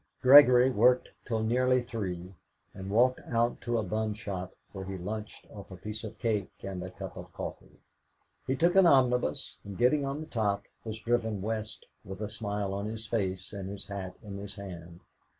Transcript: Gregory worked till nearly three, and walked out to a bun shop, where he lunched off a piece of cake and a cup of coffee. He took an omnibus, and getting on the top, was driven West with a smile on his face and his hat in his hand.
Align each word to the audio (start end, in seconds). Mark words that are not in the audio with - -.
Gregory 0.23 0.71
worked 0.71 1.11
till 1.25 1.43
nearly 1.43 1.79
three, 1.79 2.33
and 2.73 2.89
walked 2.89 3.21
out 3.27 3.61
to 3.61 3.77
a 3.77 3.83
bun 3.83 4.15
shop, 4.15 4.51
where 4.71 4.85
he 4.85 4.97
lunched 4.97 5.45
off 5.51 5.69
a 5.69 5.75
piece 5.77 6.03
of 6.03 6.17
cake 6.17 6.49
and 6.63 6.81
a 6.81 6.89
cup 6.89 7.15
of 7.15 7.31
coffee. 7.31 7.77
He 8.47 8.55
took 8.55 8.73
an 8.73 8.87
omnibus, 8.87 9.57
and 9.63 9.77
getting 9.77 10.03
on 10.03 10.19
the 10.19 10.25
top, 10.25 10.63
was 10.83 10.97
driven 10.99 11.39
West 11.43 11.85
with 12.03 12.19
a 12.19 12.29
smile 12.29 12.73
on 12.73 12.87
his 12.87 13.05
face 13.05 13.53
and 13.53 13.69
his 13.69 13.85
hat 13.89 14.15
in 14.23 14.37
his 14.39 14.55
hand. 14.55 15.01